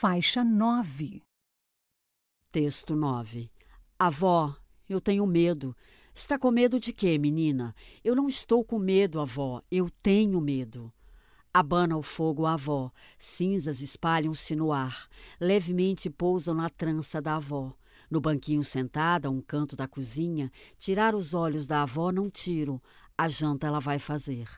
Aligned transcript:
faixa 0.00 0.44
9. 0.44 1.24
Texto 2.52 2.94
9. 2.94 3.50
Avó, 3.98 4.56
eu 4.88 5.00
tenho 5.00 5.26
medo. 5.26 5.76
Está 6.14 6.38
com 6.38 6.52
medo 6.52 6.78
de 6.78 6.92
quê, 6.92 7.18
menina? 7.18 7.74
Eu 8.04 8.14
não 8.14 8.28
estou 8.28 8.64
com 8.64 8.78
medo, 8.78 9.18
avó. 9.20 9.60
Eu 9.68 9.90
tenho 9.90 10.40
medo. 10.40 10.92
Abana 11.52 11.96
o 11.96 12.02
fogo 12.02 12.46
a 12.46 12.52
avó. 12.52 12.92
Cinzas 13.18 13.80
espalham-se 13.80 14.54
no 14.54 14.72
ar. 14.72 15.08
Levemente 15.40 16.08
pousam 16.08 16.54
na 16.54 16.70
trança 16.70 17.20
da 17.20 17.34
avó. 17.34 17.74
No 18.08 18.20
banquinho 18.20 18.62
sentada, 18.62 19.26
a 19.26 19.32
um 19.32 19.40
canto 19.40 19.74
da 19.74 19.88
cozinha, 19.88 20.48
tirar 20.78 21.12
os 21.12 21.34
olhos 21.34 21.66
da 21.66 21.82
avó 21.82 22.12
não 22.12 22.30
tiro. 22.30 22.80
A 23.16 23.26
janta 23.26 23.66
ela 23.66 23.80
vai 23.80 23.98
fazer. 23.98 24.48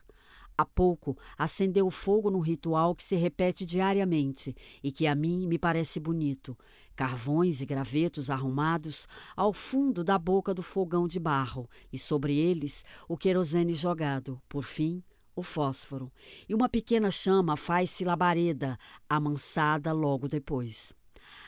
Há 0.61 0.65
pouco 0.67 1.17
acendeu 1.39 1.87
o 1.87 1.91
fogo 1.91 2.31
num 2.31 2.41
ritual 2.41 2.95
que 2.95 3.03
se 3.03 3.17
repete 3.17 3.65
diariamente 3.65 4.55
e 4.85 4.93
que 4.93 5.07
a 5.07 5.15
mim 5.15 5.47
me 5.47 5.59
parece 5.59 5.99
bonito. 5.99 6.55
Carvões 6.95 7.63
e 7.63 7.65
gravetos 7.65 8.29
arrumados 8.29 9.09
ao 9.35 9.55
fundo 9.55 10.05
da 10.05 10.19
boca 10.19 10.53
do 10.53 10.63
fogão 10.63 11.09
de 11.09 11.19
barro 11.19 11.67
e 11.91 11.97
sobre 11.97 12.37
eles 12.37 12.85
o 13.09 13.17
querosene 13.17 13.73
jogado. 13.73 14.39
Por 14.51 14.63
fim, 14.63 15.03
o 15.35 15.43
fósforo. 15.43 16.13
E 16.47 16.55
uma 16.55 16.69
pequena 16.69 17.11
chama 17.11 17.57
faz-se 17.57 18.05
labareda, 18.05 18.77
amansada 19.09 19.95
logo 19.95 20.29
depois. 20.29 20.95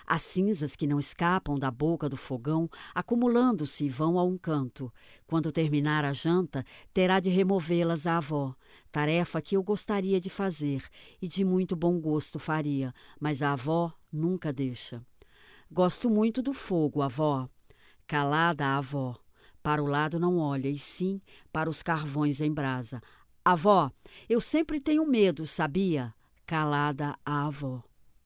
As 0.07 0.23
cinzas 0.23 0.77
que 0.77 0.87
não 0.87 0.99
escapam 0.99 1.59
da 1.59 1.71
boca 1.71 2.09
do 2.09 2.17
fogão, 2.17 2.69
acumulando-se, 2.95 3.89
vão 3.89 4.19
a 4.19 4.25
um 4.25 4.37
canto. 4.37 4.93
Quando 5.27 5.53
terminar 5.53 6.05
a 6.05 6.13
janta, 6.13 6.65
terá 6.93 7.21
de 7.21 7.31
removê-las 7.31 8.07
a 8.07 8.19
avó, 8.19 8.55
tarefa 8.91 9.41
que 9.41 9.57
eu 9.57 9.63
gostaria 9.63 10.21
de 10.21 10.31
fazer 10.31 10.85
e 11.21 11.29
de 11.29 11.45
muito 11.45 11.75
bom 11.77 11.99
gosto 11.99 12.39
faria, 12.39 12.95
mas 13.19 13.43
a 13.43 13.53
avó 13.53 13.93
nunca 14.13 14.53
deixa. 14.53 15.05
Gosto 15.71 16.11
muito 16.11 16.43
do 16.43 16.53
fogo, 16.53 17.01
avó. 17.01 17.49
Calada 18.07 18.67
a 18.67 18.77
avó. 18.77 19.17
Para 19.63 19.83
o 19.83 19.87
lado 19.87 20.19
não 20.19 20.39
olha, 20.39 20.69
e 20.69 20.77
sim 20.77 21.21
para 21.53 21.71
os 21.71 21.83
carvões 21.83 22.41
em 22.41 22.53
brasa. 22.53 23.01
Avó, 23.45 23.91
eu 24.29 24.41
sempre 24.41 24.81
tenho 24.81 25.07
medo, 25.07 25.47
sabia? 25.47 26.15
Calada 26.45 27.17
a 27.25 27.47
avó. 27.47 27.83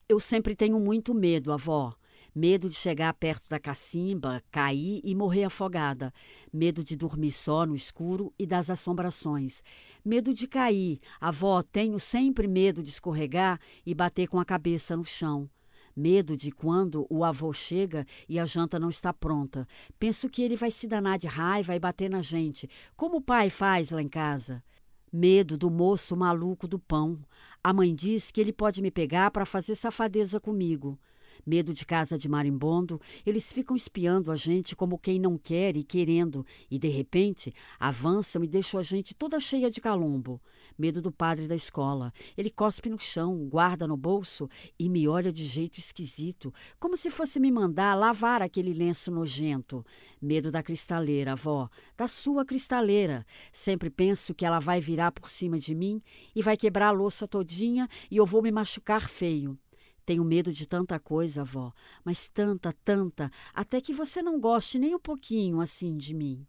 Eu 0.08 0.20
sempre 0.20 0.54
tenho 0.54 0.78
muito 0.78 1.12
medo, 1.12 1.52
avó. 1.52 1.92
Medo 2.32 2.68
de 2.68 2.76
chegar 2.76 3.12
perto 3.14 3.48
da 3.48 3.58
cacimba, 3.58 4.40
cair 4.52 5.00
e 5.02 5.16
morrer 5.16 5.42
afogada. 5.42 6.12
Medo 6.52 6.84
de 6.84 6.94
dormir 6.94 7.32
só 7.32 7.66
no 7.66 7.74
escuro 7.74 8.32
e 8.38 8.46
das 8.46 8.70
assombrações. 8.70 9.64
Medo 10.04 10.32
de 10.32 10.46
cair. 10.46 11.00
Avó, 11.20 11.60
tenho 11.60 11.98
sempre 11.98 12.46
medo 12.46 12.84
de 12.84 12.90
escorregar 12.90 13.58
e 13.84 13.96
bater 13.96 14.28
com 14.28 14.38
a 14.38 14.44
cabeça 14.44 14.96
no 14.96 15.04
chão. 15.04 15.50
Medo 15.96 16.36
de 16.36 16.52
quando 16.52 17.04
o 17.10 17.24
avô 17.24 17.52
chega 17.52 18.06
e 18.28 18.38
a 18.38 18.44
janta 18.44 18.78
não 18.78 18.90
está 18.90 19.12
pronta. 19.12 19.66
Penso 19.98 20.28
que 20.28 20.40
ele 20.40 20.54
vai 20.54 20.70
se 20.70 20.86
danar 20.86 21.18
de 21.18 21.26
raiva 21.26 21.74
e 21.74 21.80
bater 21.80 22.08
na 22.08 22.22
gente, 22.22 22.70
como 22.94 23.16
o 23.16 23.22
pai 23.22 23.50
faz 23.50 23.90
lá 23.90 24.00
em 24.00 24.08
casa. 24.08 24.62
Medo 25.12 25.56
do 25.56 25.70
moço 25.70 26.16
maluco 26.16 26.66
do 26.66 26.78
pão. 26.78 27.18
A 27.62 27.72
mãe 27.72 27.94
diz 27.94 28.30
que 28.30 28.40
ele 28.40 28.52
pode 28.52 28.82
me 28.82 28.90
pegar 28.90 29.30
para 29.30 29.46
fazer 29.46 29.74
safadeza 29.74 30.40
comigo. 30.40 30.98
Medo 31.44 31.72
de 31.72 31.84
casa 31.84 32.16
de 32.16 32.28
marimbondo, 32.28 33.00
eles 33.24 33.52
ficam 33.52 33.76
espiando 33.76 34.30
a 34.30 34.36
gente 34.36 34.76
como 34.76 34.98
quem 34.98 35.18
não 35.18 35.36
quer 35.36 35.76
e 35.76 35.82
querendo, 35.82 36.44
e 36.70 36.78
de 36.78 36.88
repente 36.88 37.52
avançam 37.78 38.42
e 38.44 38.46
deixam 38.46 38.78
a 38.80 38.82
gente 38.82 39.14
toda 39.14 39.40
cheia 39.40 39.70
de 39.70 39.80
calombo. 39.80 40.40
Medo 40.78 41.00
do 41.00 41.10
padre 41.10 41.46
da 41.46 41.54
escola. 41.54 42.12
Ele 42.36 42.50
cospe 42.50 42.90
no 42.90 42.98
chão, 42.98 43.48
guarda 43.48 43.86
no 43.86 43.96
bolso 43.96 44.48
e 44.78 44.88
me 44.88 45.08
olha 45.08 45.32
de 45.32 45.44
jeito 45.44 45.78
esquisito, 45.78 46.52
como 46.78 46.96
se 46.96 47.08
fosse 47.08 47.40
me 47.40 47.50
mandar 47.50 47.94
lavar 47.94 48.42
aquele 48.42 48.74
lenço 48.74 49.10
nojento. 49.10 49.84
Medo 50.20 50.50
da 50.50 50.62
cristaleira, 50.62 51.32
avó, 51.32 51.68
da 51.96 52.06
sua 52.08 52.44
cristaleira. 52.44 53.24
Sempre 53.52 53.88
penso 53.88 54.34
que 54.34 54.44
ela 54.44 54.58
vai 54.58 54.80
virar 54.80 55.12
por 55.12 55.30
cima 55.30 55.58
de 55.58 55.74
mim 55.74 56.02
e 56.34 56.42
vai 56.42 56.56
quebrar 56.56 56.88
a 56.88 56.92
louça 56.92 57.26
todinha 57.26 57.88
e 58.10 58.16
eu 58.16 58.26
vou 58.26 58.42
me 58.42 58.52
machucar 58.52 59.08
feio. 59.08 59.58
Tenho 60.06 60.24
medo 60.24 60.52
de 60.52 60.68
tanta 60.68 61.00
coisa, 61.00 61.40
avó, 61.40 61.72
mas 62.04 62.28
tanta, 62.28 62.72
tanta, 62.84 63.28
até 63.52 63.80
que 63.80 63.92
você 63.92 64.22
não 64.22 64.38
goste 64.38 64.78
nem 64.78 64.94
um 64.94 65.00
pouquinho 65.00 65.60
assim 65.60 65.96
de 65.96 66.14
mim. 66.14 66.46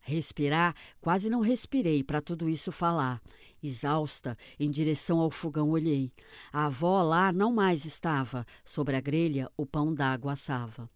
Respirar, 0.00 0.74
quase 1.02 1.28
não 1.28 1.40
respirei 1.40 2.02
para 2.02 2.22
tudo 2.22 2.48
isso 2.48 2.72
falar. 2.72 3.20
Exausta, 3.62 4.36
em 4.58 4.70
direção 4.70 5.20
ao 5.20 5.30
fogão 5.30 5.70
olhei. 5.70 6.10
A 6.50 6.66
avó 6.66 7.02
lá 7.02 7.30
não 7.30 7.52
mais 7.52 7.84
estava. 7.84 8.46
Sobre 8.64 8.96
a 8.96 9.00
grelha, 9.00 9.50
o 9.54 9.66
pão 9.66 9.94
d'água 9.94 10.32
assava. 10.32 10.90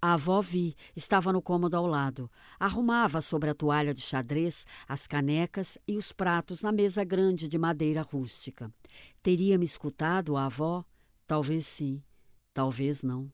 A 0.00 0.14
avó 0.14 0.40
vi, 0.40 0.74
estava 0.96 1.32
no 1.32 1.40
cômodo 1.40 1.76
ao 1.76 1.86
lado. 1.86 2.30
Arrumava 2.58 3.20
sobre 3.20 3.50
a 3.50 3.54
toalha 3.54 3.94
de 3.94 4.00
xadrez 4.00 4.66
as 4.88 5.06
canecas 5.06 5.78
e 5.86 5.96
os 5.96 6.12
pratos 6.12 6.62
na 6.62 6.72
mesa 6.72 7.04
grande 7.04 7.46
de 7.46 7.58
madeira 7.58 8.02
rústica. 8.02 8.72
Teria 9.22 9.56
me 9.58 9.64
escutado 9.64 10.36
a 10.36 10.46
avó? 10.46 10.84
Talvez 11.26 11.66
sim, 11.66 12.02
talvez 12.52 13.02
não. 13.02 13.30